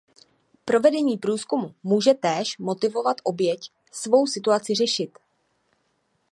Provedení 0.65 1.17
průzkumu 1.17 1.73
může 1.83 2.13
též 2.13 2.57
motivovat 2.57 3.17
oběť 3.23 3.71
svou 3.91 4.27
situaci 4.27 4.75
řešit. 4.75 5.17